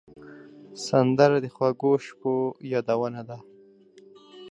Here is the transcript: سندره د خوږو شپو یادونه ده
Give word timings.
سندره 0.87 1.37
د 1.43 1.45
خوږو 1.55 1.93
شپو 2.05 2.35
یادونه 2.71 3.21
ده 3.29 3.37